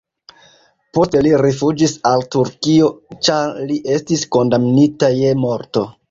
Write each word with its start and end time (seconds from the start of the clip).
Poste 0.97 1.19
li 1.25 1.33
rifuĝis 1.41 1.91
al 2.11 2.23
Turkio, 2.35 2.87
ĉar 3.27 3.59
li 3.73 3.77
estis 3.97 4.23
kondamnita 4.37 5.11
je 5.19 5.35
morto. 5.43 5.85